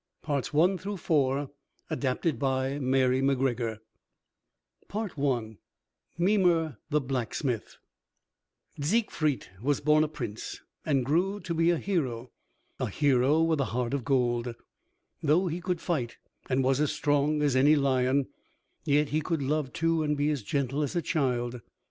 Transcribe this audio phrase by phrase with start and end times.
[0.25, 1.49] HERO OF GERMANY SIEGFRIED
[1.91, 3.77] ADAPTED BY MARY MACGREGOR
[4.95, 5.09] I
[6.17, 7.77] MIMER THE BLACKSMITH
[8.81, 12.31] Siegfried was born a prince and grew to be a hero,
[12.79, 14.55] a hero with a heart of gold.
[15.21, 16.17] Though he could fight,
[16.49, 18.25] and was as strong as any lion,
[18.83, 21.61] yet he could love too and be as gentle as a child.